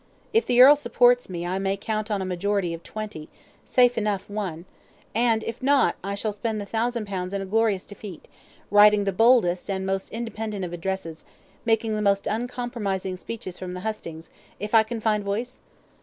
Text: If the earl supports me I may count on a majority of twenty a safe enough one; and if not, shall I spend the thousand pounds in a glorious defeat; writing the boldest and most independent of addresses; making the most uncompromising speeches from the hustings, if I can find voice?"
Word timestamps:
If 0.33 0.47
the 0.47 0.59
earl 0.59 0.75
supports 0.75 1.29
me 1.29 1.45
I 1.45 1.59
may 1.59 1.77
count 1.77 2.09
on 2.09 2.23
a 2.23 2.25
majority 2.25 2.73
of 2.73 2.81
twenty 2.81 3.29
a 3.63 3.67
safe 3.67 3.99
enough 3.99 4.27
one; 4.31 4.65
and 5.13 5.43
if 5.43 5.61
not, 5.61 5.95
shall 6.15 6.29
I 6.31 6.33
spend 6.33 6.59
the 6.59 6.65
thousand 6.65 7.05
pounds 7.05 7.35
in 7.35 7.41
a 7.43 7.45
glorious 7.45 7.85
defeat; 7.85 8.27
writing 8.71 9.03
the 9.03 9.11
boldest 9.11 9.69
and 9.69 9.85
most 9.85 10.09
independent 10.09 10.65
of 10.65 10.73
addresses; 10.73 11.23
making 11.65 11.95
the 11.95 12.01
most 12.01 12.25
uncompromising 12.25 13.15
speeches 13.15 13.59
from 13.59 13.75
the 13.75 13.81
hustings, 13.81 14.31
if 14.59 14.73
I 14.73 14.81
can 14.81 15.01
find 15.01 15.23
voice?" 15.23 15.61